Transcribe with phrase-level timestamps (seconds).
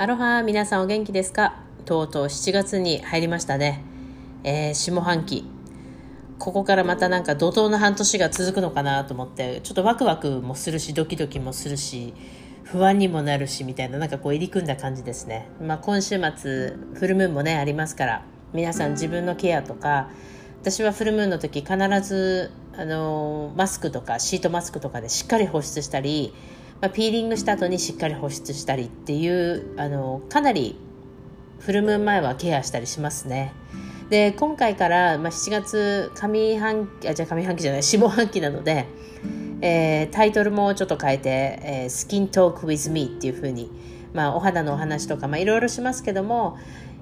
[0.00, 1.60] アロハ皆さんお元気ですか？
[1.84, 3.84] とうとう7月に入りましたね。
[4.44, 5.44] えー、下半期。
[6.38, 12.14] ここからまたなんか怒涛の半年が続くのかなと思って、ちょっとワクワクもするし、ドキドキもするし、
[12.64, 15.50] 不安にもなるし、みたいな、なんかこう入り組んだ感じですね。
[15.60, 20.08] まあ今週末、フルムーンもね、ありますから、皆さん自分のケアとか、
[20.62, 26.32] 私はフルムーンの時必ず、あのマスクとかシートマスクとかでしっかり保湿したり、
[26.80, 30.76] まあ、ピーリングした後にしっかり保湿したりっていうあのかなり
[31.58, 33.52] フルムーン前はケアしたりしますね。
[34.08, 38.86] で今回から、まあ、7月上半期あじゃ上半期じゃない下半期なので、
[39.60, 41.28] えー、タイトルもちょっと変えて
[41.62, 43.70] 「えー、スキントーク with me」っていうふうに、
[44.12, 46.58] まあ、お肌のお話とか、いろいろしますけども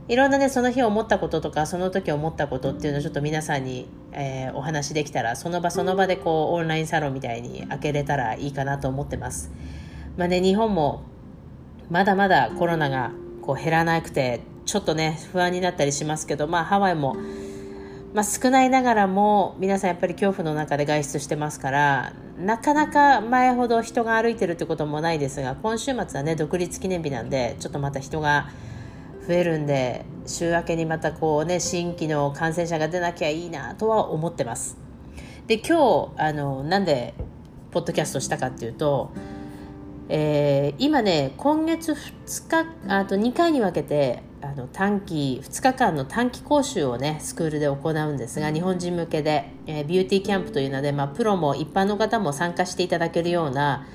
[0.08, 9.50] いろんなねその日思ったこととかその時思ったことっていうのをちょっと皆さんに、えー、お話できたらその場その場でこうオンラインサロンみたいに開けれたらいいかなと思ってます。
[10.16, 11.02] まあね、日本も
[11.90, 17.16] まだまだコロナがこう減らなくてちょっとね不安になったりしますけど、まあ、ハワイも、
[18.12, 28.50] まあ、少ないながらも皆さんやっぱり恐怖の中で外出してますからなかなか前ほど人が歩いてるってこともないですが今週末はね独立記念日なんでちょっとまた人が
[29.28, 34.78] 増えるんで週明けにまたこうね新規の感染者が出なきゃいいなとは思ってます。
[35.46, 37.12] で今日あのなんで
[37.70, 39.12] ポッドキャストしたかっていうと
[40.10, 53.86] えー、今ね今月2日あと2回に分けてあの短期2日間の短期講習をねスクールで行うんですが日本人向けで、えー、ビューティーキャンプというので、まあ、プロも一般の方も参加していただけるような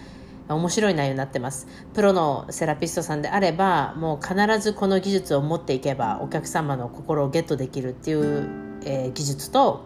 [0.56, 1.68] 面白い内容になってます。
[1.94, 8.48] プロのセラピストさんであればもう必ずこの技術を持っていけばお客様の心をゲットできるっていう、
[8.86, 9.86] えー、技術と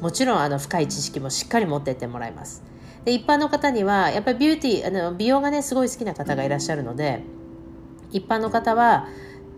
[0.00, 2.62] もちろんあの深い知識もしっかり持ってってもらいます。
[3.04, 7.22] で一般の方にはやっぱりビューティーあの美容がねすごい好きな方がいらっしゃるので
[8.10, 9.08] 一般の方は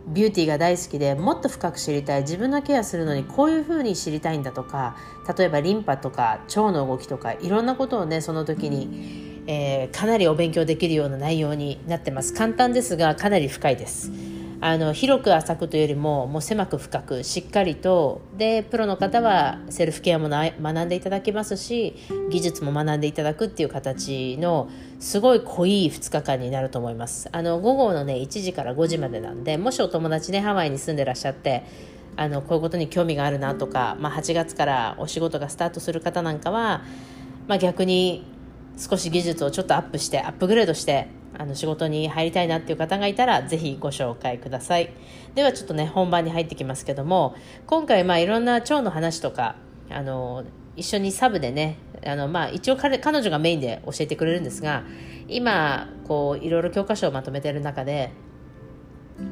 [0.09, 4.97] ビューティーが大好きでもっと深く知りたい自分のケアするのにこういうふうに知りたいんだとか
[5.37, 14.11] 例えばリンパとか腸の動きとかいろんなことをねその時に、えー、かなりお勉強できるような内容になってます簡単ですがかなり深いです。
[14.63, 21.97] あの広く浅くというよりももう狭く深くしっかりとでプロの方はセルフケアも学んでいただけますし
[22.31, 24.69] 技術も学んでいただくっていう形の
[24.99, 31.65] すごい濃い2日間になると思いますあの午後のね1時から5時までなんでもしお友達ねハワイに住んでらっしゃって
[32.17, 36.83] あのこういうことに興味があるなとか、まあ、8月からお仕事がスタートする方なんかは、
[37.49, 38.27] まあ、逆に
[38.81, 41.09] 少し技術をちょっとアップしてアップグレードして
[41.39, 44.91] あの仕事に入りたいなっていう方がいたらぜひご紹介ください。
[45.35, 47.35] ではちょっとね本番に入ってきますけども
[47.67, 49.57] 今回まあいろんな腸の話とか
[49.91, 50.45] あの
[50.77, 51.77] 一緒にサブでね
[52.07, 54.83] あのまあ一応彼彼女がメインで教えてくれるんですが
[55.29, 58.13] 今こういろいろ教科書をまとめてる中で、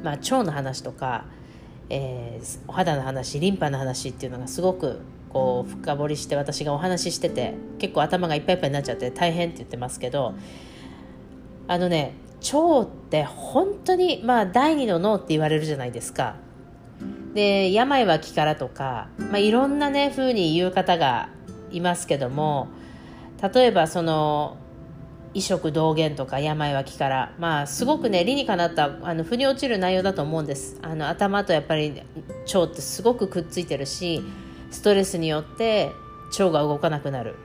[0.04, 1.24] まあ、腸の話とか、
[1.88, 5.00] えー、お肌の話リンパの話っていうのがすごく
[5.32, 10.34] こう深掘りして私がお話ししてて結構頭がいっぱいいっぱいになっちゃって大変って言ってますけど
[11.66, 12.14] あのね
[12.52, 16.36] 腸って本当にまあ第二の脳って言われるじゃないですか。
[17.34, 21.28] で病は気からとか、まあ、いろんなね風に言う方が
[21.70, 22.68] いますけども
[23.54, 24.56] 例えばその
[25.34, 30.78] 異食同源とか病は気からまあすごくね理にかなったあの腑に落ちる内容だと思うんです。
[30.82, 32.02] あの頭とやっぱり
[32.46, 34.22] 腸ってすごくくっついてるし
[34.70, 35.92] ストレスによって
[36.30, 37.36] 腸が動かなくなる。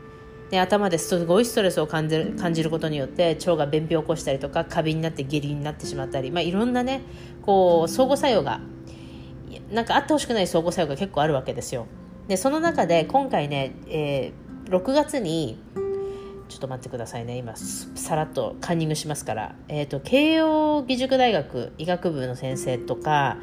[0.50, 7.02] で頭ですごいストレスを感じる感じることによって腸が便秘を起こしたりとか過敏になって下痢になってしまったり、まあ、いろんなね
[7.42, 8.62] こう相互作用が
[9.72, 11.88] なんかあってほしくない相互作用が結構あるわけですよ。
[12.28, 15.58] でその中で今回ね、えー、6月に
[16.50, 17.38] ちょっと待ってくださいね。
[17.38, 23.38] 今さらっとカンニングしますから、えーと慶応義塾大学医学部の先生とか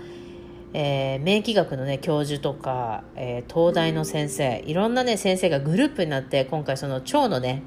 [0.72, 7.62] えー、免疫学のね教授とか、えー、東大の先生いろんなね先生がグループになって今回その腸のね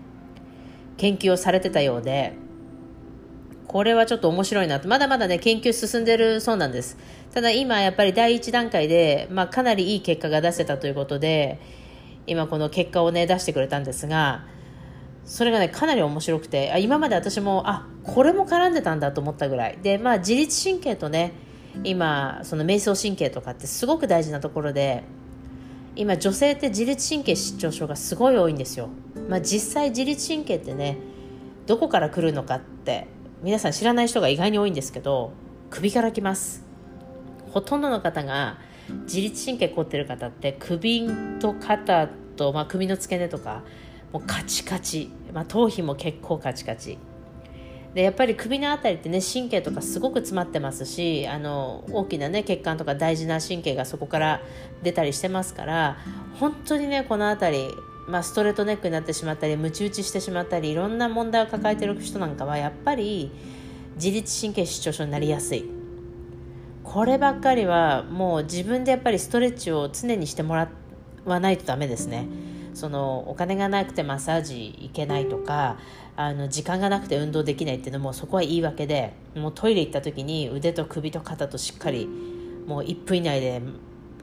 [0.98, 2.33] 研究をされてたようで
[3.68, 4.88] これはちょっと面白いなと。
[4.88, 6.95] まだまだね研究進んでるそうなんです。
[7.33, 11.60] ただ今やっぱり第一段階で、まあ、かなりいい結果が出せたということで
[12.28, 14.45] 今この結果をね出してくれたんですが
[15.25, 19.80] それがねかなり面白くてあ今まで私もあこれも絡んでたんだと思ったぐらい。
[19.81, 21.33] でまあ自律神経とね
[21.84, 25.04] 今その瞑想神経とかってすごく大事なところで
[25.96, 28.90] 今女性って自律神経失調症がすごい多いんですよ、
[29.30, 30.98] まあ、実際自律神経ってね
[31.66, 33.08] どこから来るのかって
[33.42, 35.34] 皆さん知らない人が意外に多いんですけど
[35.70, 36.64] 首から来ます。
[37.52, 38.58] ほとんどの方が
[39.06, 41.10] 自律神経凝ってる方って首
[41.40, 43.64] と肩と、まあ、首の付け根とか
[44.12, 46.98] もうカチカチ、まあ、頭皮も結構カチカチ。
[47.94, 54.42] でやっぱり首の辺りってね神経とかすごく詰まってますしあの大きなね血管とか大事な神経がそこから
[54.81, 55.98] 出たりしてますから
[56.40, 57.69] 本当にねこの辺り、
[58.07, 63.31] まあ、ストレートネックになってしまったりムチ打ちしてしまったりいろんな問題を抱えてる人なんかはやっぱり
[63.95, 65.69] 自律神経失調症になりやすい
[66.84, 70.69] こればっかりはもう自分でやっぱりストレッチを常にしてもら
[71.25, 72.28] わないとダメですね。
[72.74, 75.78] そのお金がなくてマッサージ行けないとか
[76.16, 82.08] あの時間がなくて運動できないっていうのもそこはいいわけでもうトイレ行った時に腕と首と肩としっかり
[82.68, 83.62] もう1分以内で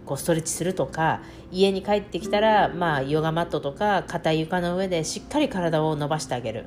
[0.07, 1.21] こうストレッチするとか
[1.53, 6.65] 家に帰ってきたら、まあ、ヨガマットとか硬い床の上でしっかり体を伸ばしてあげる。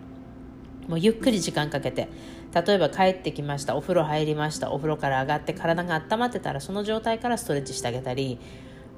[0.87, 2.07] もうゆっくり時間かけて。
[2.53, 8.39] 例えば帰ってきましたお風呂入りましたお風呂から上がって体が温まってたらその状態からストレッチしてあげたり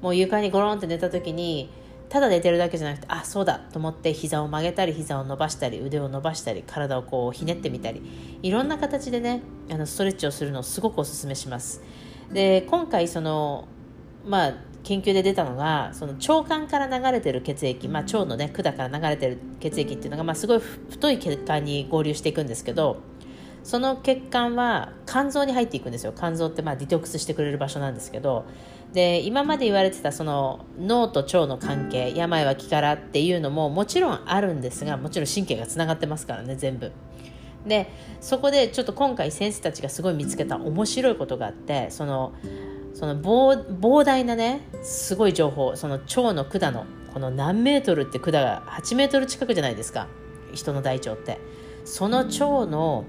[0.02, 1.70] もう床にゴロンって寝た時に
[2.08, 8.00] ただ寝てるだけじゃなくてあそうだと思って膝を曲げたり膝を伸ばしたり腕を伸ばしたり体をこうひねってみたり
[8.42, 11.82] いろんな形でねあのストレッチをするのをすごくおすすめします。
[12.32, 13.68] で今回その
[14.24, 14.54] まあ
[14.86, 22.98] 研究で出たのがその腸管から流れてる血液、まあ、腸のね管から流れてる血液っていうのが、まあ、すごい太い血管に合流していくんですけど
[23.64, 26.12] その血管は肝臓に入っていくんですよ。
[26.16, 28.44] 肝臓ってまあディトックスしてくれる場所なんですけど
[28.92, 36.92] で今まで言われてたその脳と腸の関係病は気からっていうのももちろんあるんですがもちろん神経がつながってますからね全部。
[37.66, 37.90] で
[38.20, 42.32] そこでちょっと今回先生たちがすごい見つけた面白いことがあってその
[42.94, 50.06] その膨大なねすごい情報その腸の管のこの何メートルって管が8メートル近くじゃないですか
[50.54, 51.38] 人の大腸って。
[51.86, 53.04] その腸の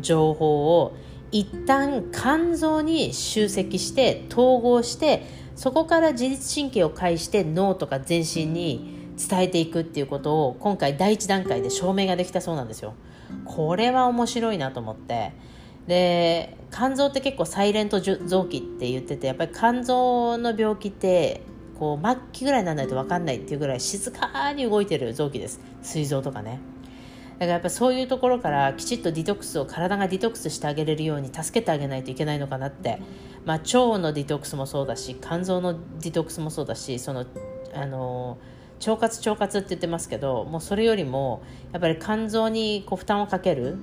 [0.00, 0.96] 情報を
[1.32, 5.24] 一旦肝臓に集積して統合して
[5.54, 12.94] そこから自律神経を介して脳とか全身に伝えていくっていうことを今回第一段階で証明ができたそうなんですよ。
[13.44, 15.32] これは面白いなと思って。
[15.86, 21.42] で肝臓って結構サイレント臓器って言っててやっぱり肝臓の病気って
[21.78, 25.60] こう末期ぐらいにならないと分かんないっていうぐらい静かに動いてる臓器です。
[25.82, 26.60] 膵臓とかね。
[27.38, 33.00] だからやっぱそういうところからきちっとディトックスを体がディトックスしてあげれるように助けてあげないといけないのかなって、
[33.44, 37.26] まあ、腸のディトックスもそうだし肝臓のディトックスもそうだしその
[37.74, 38.38] あの
[38.80, 41.42] 腸活腸活って言ってますけどもうそれよりも
[41.72, 43.76] やっぱり肝臓にこう負担をかける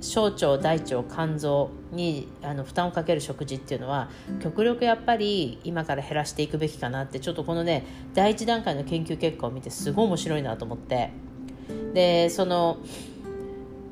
[0.00, 4.08] 小腸大腸肝臓にあの負担をかける食事っていうのは
[4.40, 7.84] 極力やっぱり今から減らしていくべきかなってちょっとこのね
[8.14, 11.10] 第一段階の研究結果を見てすごい面白いなと思って。
[11.94, 12.78] でその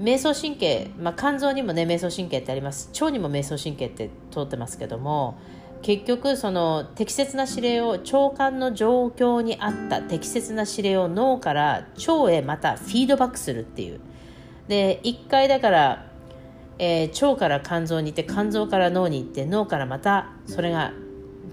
[0.00, 2.90] 瞑想神経、まあ、肝臓にもね瞑想神経ってあります。
[2.92, 5.38] 腸にも瞑想神経って通ってますけども
[5.82, 14.00] 結局その適切な指令を腸管の状況に合った適切な指令を脳から腸へまたフィードバックするっていう。
[14.68, 16.06] で1回だから、
[16.78, 20.92] えー、腸から肝臓に行って肝臓から脳に行って脳からまたそれが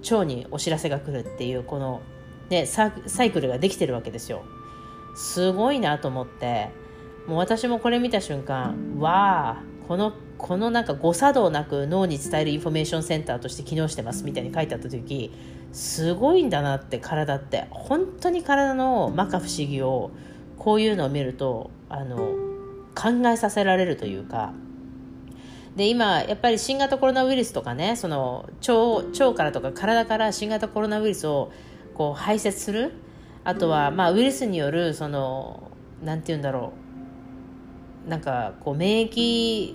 [0.03, 2.01] 腸にお知らせが来るっていうこの、
[2.49, 2.91] ね、サ
[3.23, 4.43] イクルができてるわけですよ。
[5.15, 6.69] すごいなと思って。
[7.27, 15.31] もう私もこれ見た瞬間わあこのこのなんか誤作動なく脳に伝えるインフォメーションセンターとして機能してますみたいに書いてあった時
[15.71, 17.67] すごいんだなって体って。
[17.71, 20.11] 本当に体の摩訶不思議を
[20.57, 22.17] こういうのを見るとあの
[22.95, 24.53] 考えさせられるというか。
[25.75, 28.73] で今やっぱり新型コロナウイルスとかねその腸
[29.25, 31.51] 腸からとか体から新型コロナウイルスを
[31.93, 32.93] こう排泄する
[33.45, 35.71] あとはまあウイルスによるその
[36.03, 36.73] なんて言うんだろ
[38.05, 38.09] う。
[38.09, 39.73] なんかこう免疫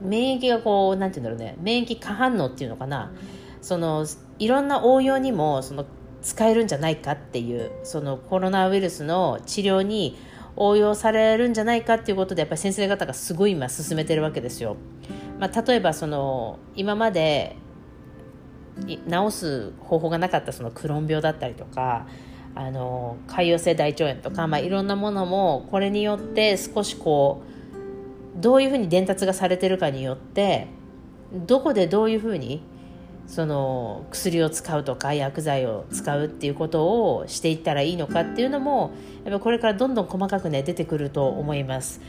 [0.00, 1.56] 免疫がこうなんて言うんだろうね。
[1.62, 3.12] 免疫過反応っていうのかな。
[3.60, 4.06] その
[4.38, 5.86] いろんな応用にもその
[6.22, 10.18] 使えるんじゃないかっていうそのコロナウイルスの治療に
[10.56, 14.76] 応用されるんじゃないかっていうことでやっぱり先生方がすごい今進めてるわけですよ。
[15.38, 17.56] まあ、例えばその今まで
[18.86, 18.96] 治
[19.30, 22.06] す方法がなかったそのクローン病だったりとか
[22.56, 27.42] あの潰瘍性大腸炎とか、まあ、いろんなものもこれによって少しこ
[28.38, 30.66] うどういうふうに伝達がされてるかによって
[31.32, 32.62] どこでどういうふうに
[33.26, 38.92] その薬を使うとか薬剤を使うっていうことをしていったらいいのかっていうのも
[39.24, 42.00] やっぱこれからどんどん細かくね出てくると思います。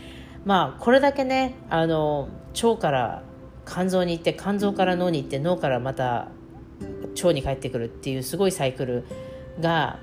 [0.45, 2.29] まあこれだけねあの
[2.63, 3.23] 腸から
[3.65, 6.29] 肝臓に行って肝臓から脳に行って脳からまた
[7.15, 9.05] 腸に帰ってくるっていうすごいサイクル
[9.59, 9.99] が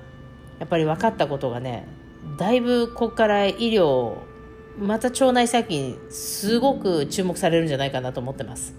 [0.59, 1.87] やっぱり分かったことがね
[2.37, 4.17] だいぶここから医療
[4.77, 8.75] また腸内細菌すごく注目されるんじゃないかなと思ってます。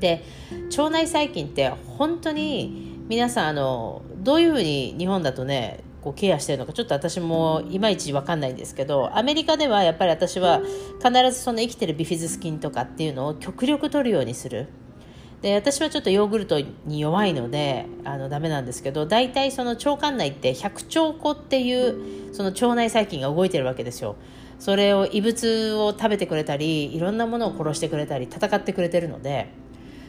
[0.00, 0.22] で
[0.70, 10.60] 腸内細菌って本当に皆さんあのどういうふうに日本だとねこうケアしてるのかちょっと私もいまいち分かんないんですけどアメリカではやっぱり私は
[11.02, 14.68] 必ずその生きてるビフィズス菌とかっていうのを極力取るようにする
[15.42, 24.16] で私はちょっとヨーグルトに弱いのであのダメなんですけど大体その腸管内って百腸庫っていうその腸内細菌が動いてるわけですよ。
[24.58, 29.52] それを異物を食べてくれたりいろんなものを殺してくれたり戦ってくれてるので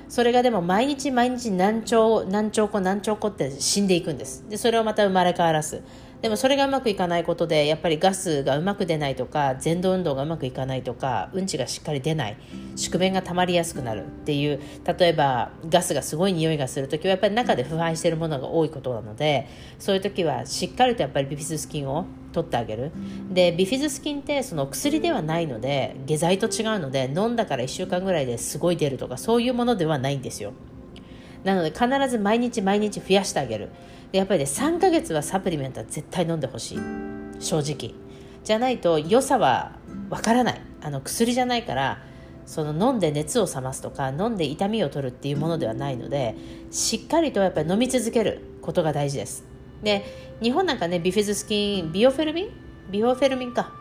[0.08, 4.44] それがでも毎日毎日何兆何兆個何兆個って死んでいくんです。
[4.50, 5.84] でそれをまた生まれ変わらす。
[6.22, 12.38] でもそれがうまくいかないことでやっぱりガスがうまく出ないとか前動運動がうまくいかないとかうんちがしっかり出ない
[12.76, 19.48] 宿便が溜まりやすくなるっていう例えばガスがすごい匂いがする時はやっぱり中で腐敗しているものが多いことなので
[19.80, 22.92] そういう時はしっかりとやっぱりビフィズス菌を取ってあげる。
[23.32, 30.52] でビフィズス菌ってその薬ではないので下剤と違うので飲んだから1週間ぐらいですごい出るとかそういうものではないんですよ。
[31.44, 33.70] なので必ず毎日毎日増やしてあげる。
[34.12, 36.80] やっぱりね3ヶ月はサプリメントは絶対飲んでほしい。
[37.40, 37.94] 正直。
[38.44, 39.74] じゃないと良さは
[40.10, 40.62] わからない。
[40.82, 42.02] あの薬じゃないから
[42.46, 46.36] その飲んで熱を冷ますとか飲んで痛みを取るっていうものではないので
[46.72, 49.44] しっかりとやっぱり飲み続けることが大事です。
[49.84, 50.04] で
[50.42, 52.50] 日本なんかねビフィズス菌ビオフェルミン？
[52.90, 53.79] ビオフェルミンか。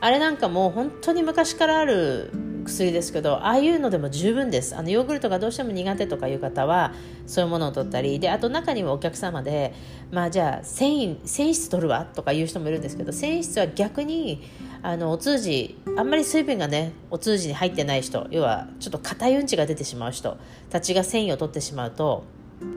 [0.00, 2.30] あれなんかもう本当に昔からある
[2.64, 4.76] 薬ですけどああいうのでも十分です。
[4.76, 6.92] あのヨーグルトがどうしても苦手とかいう方は
[7.26, 9.74] そういうものを取ったりであと中にはお客様で
[10.12, 14.42] まあじゃあ繊維繊維質取るわとかいう人もいるんですけど繊維質は逆に
[14.82, 20.36] あのお通じあんまり水分がねお通じに入ってない人要はちょっと硬いうんちが出てしまう人
[20.70, 22.24] たちが繊維を取ってしまうと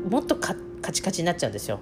[0.10, 0.56] もっとカ
[0.92, 1.80] チカチになっちゃうんですよ。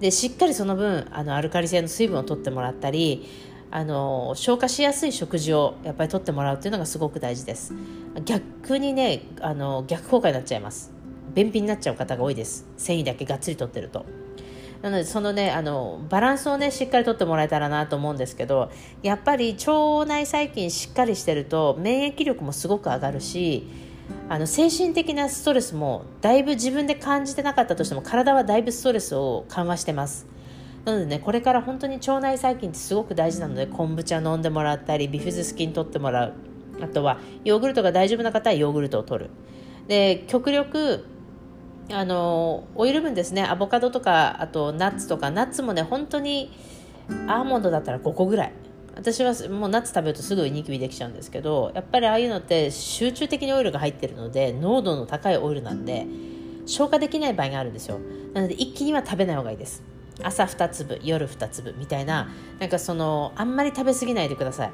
[0.00, 3.28] でしっかりその分あのアルカリ性の水分を取ってもらったり
[3.72, 7.72] あの消化しやすい食事をやっぱりとってもらうっていうのがすごく大事です。
[8.24, 10.90] 逆にねあの逆効果になっちゃいます。
[11.34, 12.66] 便秘になっちゃう方が多いです。
[12.76, 14.04] 繊維だけがっつりとってると。
[14.82, 18.70] なのでそのねあのバランスをねしっかりとってもらえたらなと思うんですけど
[19.02, 23.68] やっぱり腸内細菌しっかりしてると免疫力もすごく上がるし
[24.30, 30.26] あの精神的なストレスもだいぶ自分で感じてなかったとしても体はだいぶストレスを緩和してます。
[30.84, 36.32] なのでねこれから本当に腸内細菌ってすごく大事なので昆布茶飲んでもらったりビフィズス菌取ってもらう。
[36.82, 39.30] あとはヨーグルトが大丈夫な方はヨーグルトを取る。
[39.86, 41.04] で極力
[41.92, 46.52] あのオイル分ですねアボカドとかあとナッツとかナッツもね本当に
[47.26, 48.52] アーモンドだったら5個ぐらい。
[48.96, 56.06] 私はもうナッツ食べるとすぐニキビできちゃうんですけどやっぱりああいうのって集中的にオイルが入ってるので濃度の高いオイルなんで
[56.66, 57.98] 消化できない場合があるんですよ。
[58.34, 59.82] なので一気には食べない方がいいです
[60.22, 64.70] 朝2粒夜2粒みたいななんかそのあんまり食べ過ぎないでください。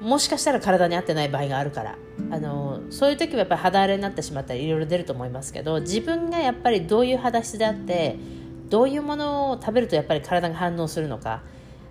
[0.00, 1.96] もしかしたら体に合ってない場合があるから。
[2.30, 8.16] あのそういう時はやっぱり肌荒れになってしまったりいろいろ出ると思いますけど自分がやっぱりどういう肌質であって
[8.68, 11.42] どういうものを食べるとやっぱり体が反応するのか。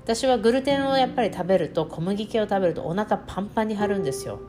[0.03, 4.39] 私はグルテンをやっぱり食べると小麦系を食べるとお腹パンパンに張るんですよ。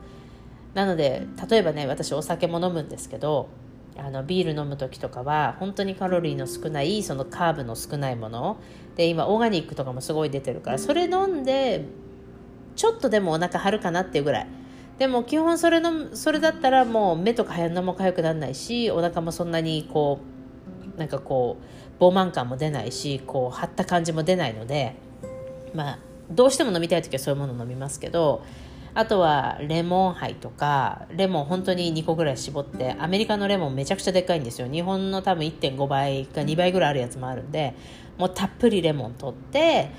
[0.73, 3.49] なので例えばね私お酒も飲むんですけど
[3.97, 8.57] あのビール飲む時とかは本当にカロリーの少ないそのカーブの少ないもの。
[8.95, 11.85] で今オーガニックとかもすごい出てるからそれ飲んで
[12.75, 14.47] ちょっとでもお腹張るかなっていうぐらい。
[14.97, 20.19] でも基本それのそれだったらもう目とか鼻も痒くならないしお腹もそんなにこ
[20.95, 21.57] うなんかこ
[21.99, 24.95] う膨満感も出ないしこう張った感じも出ないので
[25.73, 28.43] まあどうしても飲みたい時はそういうものを飲みますけど
[28.93, 34.67] あとはレモンハイとかレモン本当に2個ぐらい絞ってアメリカのレモンめちゃくちゃでかいんですよ。
[34.67, 37.73] 日本の多分1.5倍か2倍ぐらいあるやつもあるんで
[38.17, 39.91] もうたっぷりレモン取って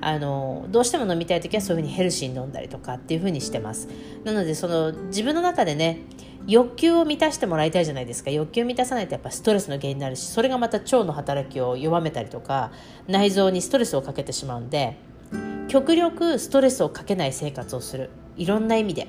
[0.00, 3.88] あのどうしても飲みたい時はそういうふうにヘルシーに飲んだりとかっていうふうにしてます。
[4.24, 6.00] なのでその自分の中でね
[6.46, 8.30] 欲求を満たしてもらいたいじゃないですか。
[8.30, 12.72] 欲求を満たさないとやっぱストレスの原因になるしそれがまた腸の働きを弱めたりとか
[13.06, 14.96] 内臓にストレスをかけてしまうんで
[15.68, 18.10] 極力ストレスをかけない生活をする。
[18.40, 19.06] いろんな意味で。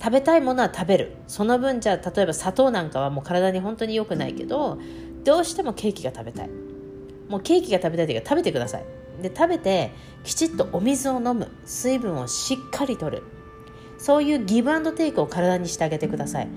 [0.00, 1.16] 食べたいものは食べる。
[1.26, 4.78] その分じゃあ例えば砂糖なんかはもう体に本当に良くないけど
[5.22, 6.50] どうしてもケーキが食べたい。
[7.28, 8.84] もうケーキが食べたい時は食べてください。
[9.22, 9.92] で食べて
[10.24, 11.50] きちっとお水を飲む。
[11.64, 13.22] 水分をしっかりとる。
[13.98, 16.48] そういうギブアンドテイクを体にしてあげてください。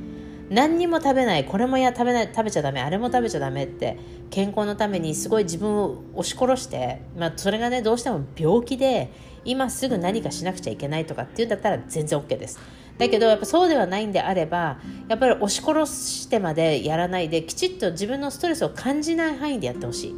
[0.50, 1.46] 何にも食べない。
[1.46, 2.28] これもや食べない。
[2.28, 2.82] 食べちゃダメ。
[2.82, 3.98] あれも食べちゃダメって
[4.32, 9.12] 健康のためにすごい自分を押し殺して、まあ、それがねどうしても病気で
[9.46, 12.60] 今すぐ何かしなくちゃいけないとかっていうんだったら全然 OK です。
[12.98, 20.16] だけどやっぱそうではないんであればやっぱり押し殺してまでやらないできちっと自分のストレスを感じない範囲でやってほしい。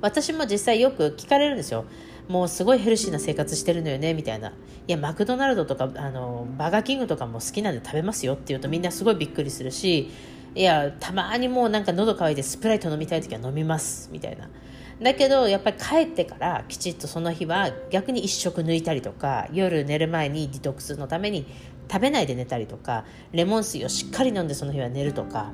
[0.00, 1.84] 私も実際よく聞かれるんですよ。
[2.28, 4.48] もうすごいヘルシーな生活してるのよねみたいな。
[4.50, 4.52] い
[4.86, 10.10] やマクドナルドとかあのバーガーキングとかも好きなんで食べますよって言うとみんなすごいびっくりするし
[10.54, 14.48] いやたまにもうなんか喉乾いてスプライト飲みたい時は飲みますみたいな。
[15.02, 21.46] だけどやっぱり帰ってからきちっとその日は逆に1食抜いたりとか夜寝る前にディトックスのために
[21.90, 25.52] 食べないで寝たりとかレモン水をしっかり飲んでその日は寝るとか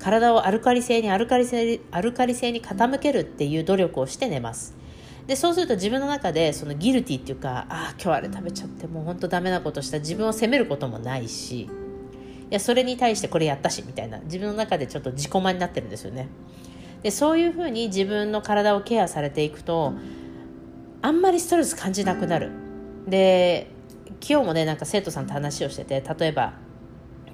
[0.00, 4.76] 体をアルカリ性にアルカリ性アルカリ性に傾けるっていう努力をして寝ます。
[5.26, 11.68] でそうすると自分の中でそのギルティっていうかああ今日あれ食べちゃってもう本当ダメなことした自分を責めることもないしい
[12.48, 16.28] やそれに対してこれやったしみたいな自分の中でちょっと自己満になってるんですよね。
[17.02, 19.94] でそういうふうに自分の体をケアされていくと
[21.00, 22.50] あんまりストレス感じなくなる。
[23.06, 23.70] で
[24.26, 26.54] 今日もねなんか生徒さんと話をしてて例えば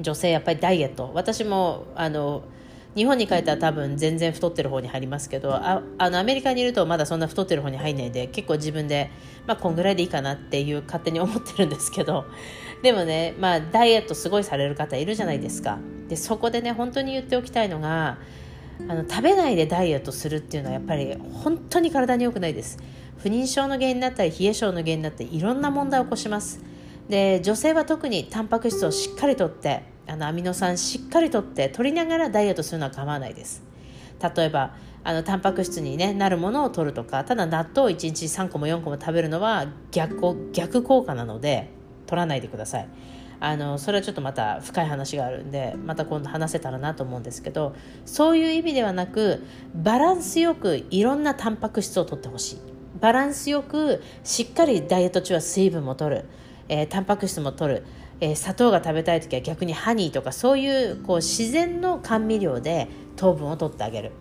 [0.01, 1.11] 女性やっぱりダイエット。
[1.15, 2.45] 私もあの
[2.95, 9.11] 日本に帰ったら多分全然太ってる方に入りますけどああのアメリカにいるとまだそんな太ってる方に入んないで結構自分で、
[9.47, 12.25] まあ、こんぐらいでいいかなっていう勝手に思ってるんですけど
[12.83, 15.79] でもね、まあ、ダイエットすごいされる方いるじゃないですか。
[16.09, 18.19] でそこでね本当に言っておきたいのが
[18.89, 22.79] あの食べないでダイエットするっていうのはやっぱり本当に体に良くないです。
[23.19, 26.61] 不妊症の原因になったり冷え症の原因になっていろんな問題を起こします。
[27.09, 33.63] で女性は特にタンパク質をしっかりとってあのアミノ酸しっかりとって取りながらダイエットするのは構わないです。
[34.37, 41.69] 例えばあのタンパク質に、ね、なるものを取るとかただ納豆を1日3個も4個も食べるのは逆逆効果なので
[42.07, 42.89] 取らないでください。
[43.47, 47.75] あのそれはちょっとまた深い話があるんでまた今度話せたらなと思うんですけど
[48.07, 52.59] そういう意味ではなくバランスよくいろんなタンパク質を取ってほしい。
[53.01, 56.25] バランスよくしっかりダイエット中は水分も取る、
[56.69, 57.85] えー、タンパク質も取る。
[58.21, 64.13] えー、砂糖が食べたい時は逆にハニーとかそういうこう自然の甘味料で糖分を取ってあげる。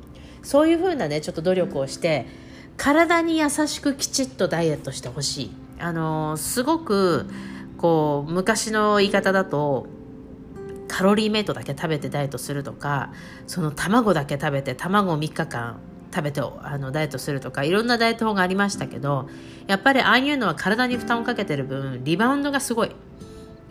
[0.42, 2.26] そういうふうなねちょっと努力をして
[2.76, 5.52] 体に優しくきちっとダイエットしてほしい。
[5.80, 7.28] あのー、すごく
[7.84, 9.88] こう昔の言い方だと
[10.88, 13.12] カロリーメイトだけ食べてダイエットするとか
[13.46, 15.82] その卵だけ食べて卵を3日間
[16.16, 19.28] 食べてあのダイエットするとかいろんなダイエット法がありましたけど
[19.68, 22.92] やっぱりああいうのは体に負担をかけてる分リバウンドがすごい。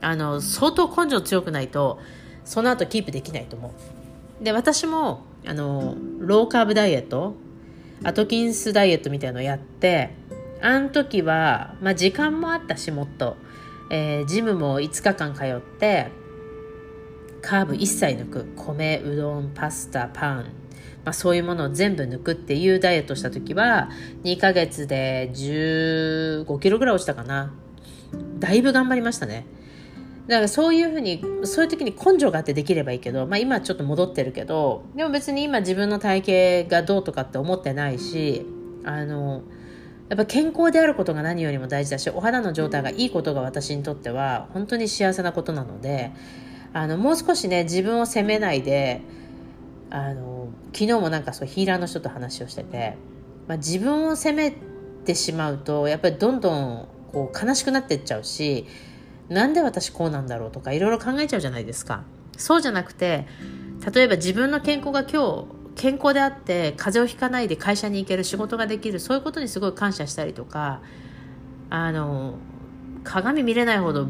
[0.02, 1.98] あの相当根性強くないと
[2.44, 3.72] その後キープできないと思
[4.40, 4.44] う。
[4.44, 7.34] で私もあのローカーブダイエット
[8.02, 10.10] アトキンスダイエットみたいのをやって
[10.60, 13.36] あの時は、まあ、時間もあったしもっと、
[13.92, 16.10] えー、ジムも5日間通って
[17.42, 18.46] カーブ一切抜く。
[18.56, 20.36] 米うどんパスタパン、
[21.04, 23.90] まあ、そういうものを全部抜くっていうダイエットした時は
[24.24, 27.52] 2ヶ月で15キロぐらい落ちたかな。
[28.38, 29.46] だいぶ頑張りましたね。
[30.26, 38.46] だからそういうふうにそういう時に根性があってできればいいけど、まあ、今ちょっと戻ってるけどでも別に今自分の体型がどうとかって思ってないし
[38.84, 39.42] あの
[40.12, 46.12] やっぱ健康であることが何よりも大事だしお肌の状態がいいことが私にとっては本当に幸せなことなので
[46.74, 49.00] あのもう少しね自分を責めないで
[49.88, 52.98] あの昨日もなんかそうヒーラーの人と話をしてて、
[53.48, 54.54] まあ、自分を責め
[55.06, 58.66] てしまうとやっぱりどんどんこう悲しくなってっちゃうし
[59.30, 62.04] なんで私こうなんだろうとかいろいろ考えちゃうじゃないですか。
[62.36, 63.26] そうじゃなくて
[63.94, 70.82] 例えば自分の健康が今日健康であって風邪をひかないで会社に行ける仕事ができるそういうことにすごい感謝したりとか
[71.70, 72.34] あの
[73.04, 74.06] 鏡見れないほど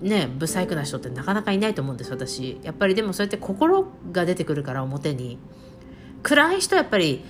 [0.00, 2.58] ね不細工な人ってなかなかいないと思うんです私。
[2.62, 5.38] やっぱりでもそうやって心が出てくるから表に。
[6.22, 7.24] 暗い人はやっぱり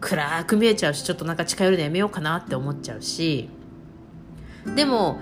[0.00, 3.48] 暗く見えちゃうしちょっとなんか近寄るのやめようかなって思っちゃうし。
[4.74, 5.18] でも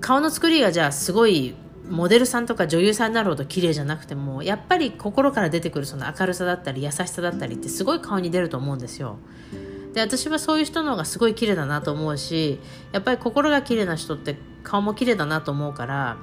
[0.00, 1.54] 顔の作りがじゃあすごい
[1.90, 9.18] モデルさんとか女優さんになるほど綺麗じゃなくてもやっぱり心から出てくるその明るさだったり優しさだったりってすごい顔に出ると思うんですよ。
[9.92, 12.60] で私はそういう人の方がすごい綺麗だなと思うし
[12.92, 16.16] やっぱり心が綺麗な人って顔も綺麗だなと思うから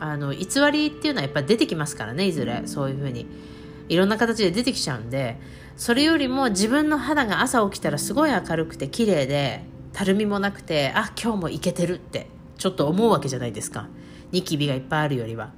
[0.00, 2.62] あの偽りっていうのはやっぱり出てきますからねいずれ。
[2.66, 3.26] そういうふうに。
[3.88, 5.38] いろんな形で出てきちゃうんで
[5.76, 13.88] それよりも自分の肌が朝起きたらすごい明るくて綺麗でたるみもなくてあ今日もいけてるってちょっと思うわけじゃないですか
[14.32, 15.52] ニキビがいっぱいあるよりは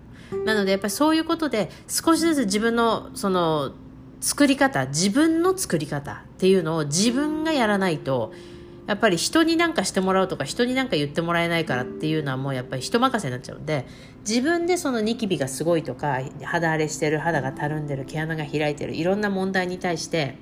[0.45, 3.73] なのでやっぱりそういうことで少しずつ自分のその
[4.21, 8.33] 作り方自分の作り方っていうのを自分がやらないと
[8.87, 13.87] やっぱり人に何かしてもらうとか人に何か言ってもらえないからっていうのはもうやっぱり人任せになっちゃうんで
[14.27, 20.37] 自分でそのニキビがすごいとか肌荒れしてる肌がたるんでる毛穴が開いてるいろんな問題に対して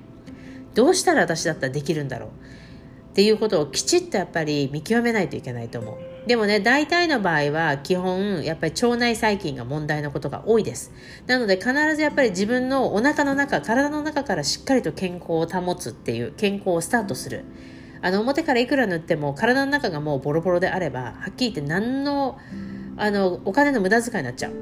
[0.75, 6.16] どうしたら私だったらできるんだろうっていうことをきちっとやっぱり見極めないといけないと思う。
[6.27, 10.91] でもね、大体の場合は基本、やっぱり腸内細菌が問題のことが多いです。
[11.25, 17.45] なので必ずやっぱり自分のお腹の中、体の中からしっかりと健康を保つっていう、健康をスタートする。
[18.01, 22.37] あの、表からいくら塗っても体の中がもうボロボロであれば、はっきり言って何の、
[22.97, 24.53] あの、お金の無駄遣いになっちゃう。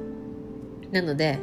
[0.92, 1.40] なので、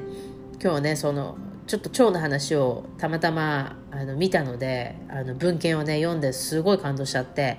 [0.64, 7.58] 今日ね、その、ちょっと腸の話をたまたまあの見たのであの文献をね読んですごい感動しちゃって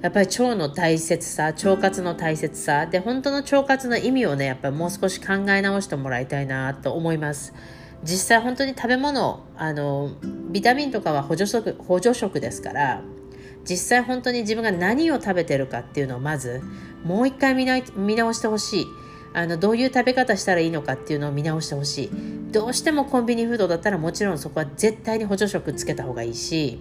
[0.00, 2.86] やっぱり腸の大切さ腸活の大切さ。
[2.86, 7.52] で本当の腸活の意味をねやっぱりもう少し考え直してもらいたいなと思います。
[8.04, 10.12] 実際本当に食べ物あの
[10.50, 13.02] ビタミンとかは補助食補助食ですから
[13.68, 16.62] 実際本当に自分が何を食べてるかっていうのをまず
[17.02, 18.86] もう一回見直してほしい。
[19.34, 22.10] あのどういう食べ方したらいいのかっていうのを見直してほしい。
[22.50, 26.78] どうしてもコンビニフードだったらもちろんそこは絶対に補助食つけた方がいいし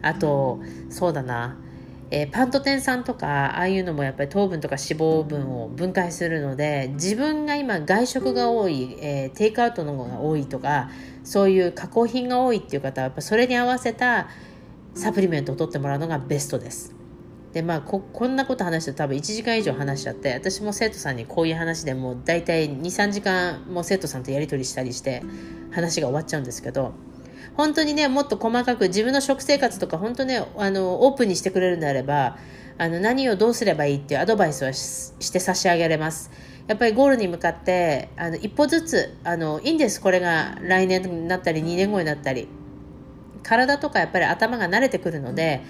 [0.00, 1.58] あとそうだな。
[2.16, 10.90] えー、パントテン酸とかああいうのもやっぱり糖分とか脂肪分を分解するので自分が今外食が多い、えー、テイクアウトの方が多いとか
[11.24, 14.28] そういう加工品が多いっていう方はやっぱそれに合わせた
[14.94, 16.94] サプリメントを取ってもらうのがベストです。
[17.52, 25.22] でまあここんなこと話して多分1時間以上話しちゃって私も生徒さんにこういう話でもう大体23時間も生徒さんとやり取りしたりして
[25.72, 26.94] 話が終わっちゃうんですけど
[27.56, 32.36] 本当にねもっと細かく自分の食生活とか本当ねあのオープンにしてくれるんであれば
[32.78, 36.30] あの何をどうすればいいっていうアドバイスはして差し上げられます。
[36.66, 40.00] やっぱりゴールに向かってあの一歩ずつあのいいんです。
[40.00, 42.48] これが来年になったり2年後になったり。
[43.44, 45.62] 体とかやっぱり頭が慣れてくるので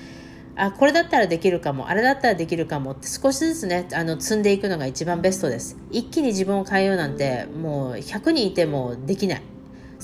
[0.56, 5.76] あこれだったらできるかもあれだったらできるかもって少しずつねあの積んでいくのが一番ベストです。
[5.90, 9.42] 一気に自分を変えようなんてもう100人いてもできない。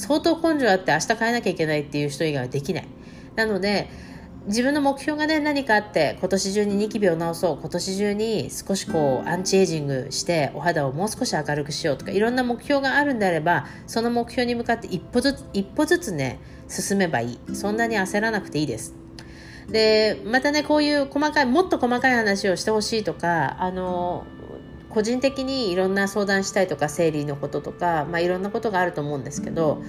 [0.01, 2.89] 相当根性あって明日変えなきゃいけないっていう人以外はできない。
[3.37, 3.89] なので
[4.47, 7.59] 自分の目標がね何かあって今年中にニキビを治そう。
[7.61, 17.39] 今年中に少しこうアンチエイジングしてお肌をもう少し明るくしようとかいろんな目標があるんであればその目標に向かって一歩ずつ一歩ずつね進めばいい。
[17.55, 18.95] そんなに焦らなくていいです。
[19.69, 24.25] でまたねこういう細かいもっと細かい話をしてほしいとかあの
[24.91, 29.83] 個人的にいろんな相談したいとか生理のこととか、まあ、いろんなことがあると思うんですけど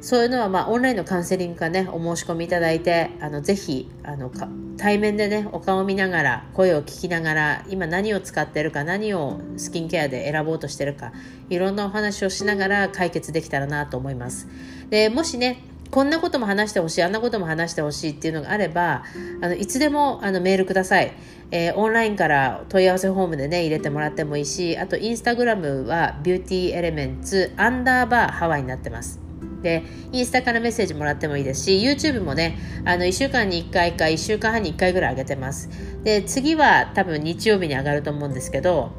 [0.00, 4.32] そういうのは、まあ、オンラインのカウンセリングかねお申し込みいただいてあのぜひあの
[4.78, 11.12] 対面でねお顔を見ながら声を聞きながら今何を使ってるか何をスキンケアで選ぼうとしてるか
[11.50, 14.48] いろんなお話をしながら解決できたらなと思います。
[14.88, 19.04] でもしねこんなことも話してほしいあんなことも話してほしいっていうのがあれば
[19.40, 21.12] あのいつでもあのメールください、
[21.50, 29.20] えー、オンラインから問い合わせフォームでね入れてもらってもいいしあとインスタグラムはビューティーエレメンツアンダーバーハワイになってます。
[29.62, 35.68] でインスタからメッセージもらってもいいですし YouTube もねあの1週間に1回か1週間半に1回ぐらい上げてます。
[36.02, 38.92] で次は多分日曜日に上がると思うんですけど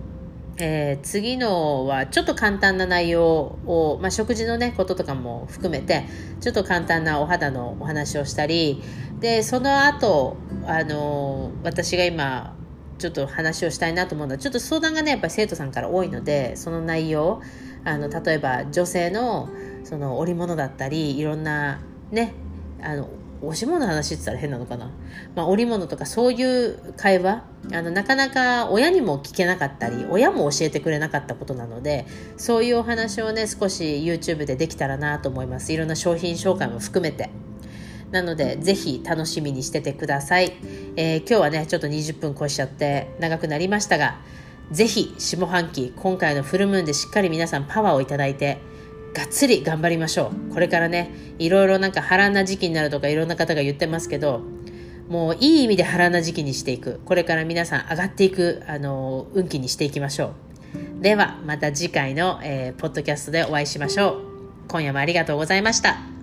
[0.64, 3.26] えー、次のはちょっと簡単な内容
[3.66, 6.06] を、まあ、食事のねこととかも含めて
[6.40, 8.80] ちょっと簡単なお肌のお話をしたり
[9.20, 12.56] でその後あの私が今
[13.00, 17.42] ちょっと話をしたいなと思うのはちょっと相談がねやっぱり生徒さんから多いのでその内容
[17.84, 19.50] あの例えば女性の
[19.84, 22.36] その織物だったりいろんなね
[22.84, 23.10] あの
[23.42, 24.92] おし物の話って言ったら変なのかな、
[25.36, 27.44] まあ、織物とかそういう会話。
[27.72, 35.72] あのなかなか親にも聞けなかったり親も教えてくれなかったことなのでそういうお話をね少し YouTube でできたらなと思います。
[35.72, 37.30] いろんな商品紹介も含めて。
[38.12, 40.52] なのでぜひ楽しみにしててください、
[40.98, 44.20] えー、今日はねちょっと20分越しちゃって長くなりましたが
[44.72, 48.60] ぜひ下半期今回のフルムーンでしっかり皆さんパワーをいただいて
[49.14, 50.54] がっつり頑張りましょう。
[50.54, 54.42] これからねいろいろなんか波乱な時期になるとかいろんな方が言ってますけど
[55.10, 57.02] もういい意味で波乱な時期にしていく。
[57.06, 60.34] これから皆さん上がっていくあの運気にしていきましょ
[61.00, 61.04] う。
[61.04, 64.22] ではまた次回の、えー、ポッドキャストでお会いしましょう。
[64.70, 66.21] 今夜もありがとうございました。